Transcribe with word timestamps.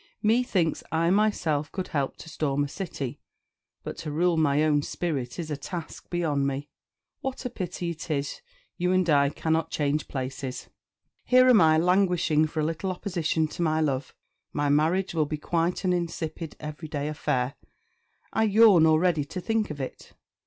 Methinks 0.23 0.83
I 0.91 1.11
myself 1.11 1.71
could 1.71 1.89
help 1.89 2.17
to 2.17 2.27
storm 2.27 2.63
a 2.63 2.67
city; 2.67 3.19
but 3.83 3.97
to 3.99 4.11
rule 4.11 4.35
my 4.35 4.63
own 4.63 4.81
spirit 4.81 5.37
is 5.37 5.51
a 5.51 5.55
task 5.57 6.09
beyond 6.09 6.47
me. 6.47 6.69
What 7.19 7.45
a 7.45 7.51
pity 7.51 7.91
it 7.91 8.09
is 8.09 8.41
you 8.77 8.93
and 8.93 9.07
I 9.07 9.29
cannot 9.29 9.69
change 9.69 10.07
places. 10.07 10.69
Here 11.23 11.47
am 11.47 11.61
I, 11.61 11.77
languishing 11.77 12.47
for 12.47 12.61
a 12.61 12.65
little 12.65 12.89
opposition 12.91 13.47
to 13.49 13.61
my 13.61 13.79
love. 13.79 14.15
My 14.51 14.69
marriage 14.69 15.13
will 15.13 15.27
be 15.27 15.37
quite 15.37 15.83
an 15.83 15.93
insipid, 15.93 16.55
every 16.59 16.87
day 16.87 17.07
affair; 17.07 17.53
I 18.33 18.45
yawn 18.45 18.87
already 18.87 19.23
to 19.25 19.39
think 19.39 19.69
of 19.69 19.79
it. 19.79 20.13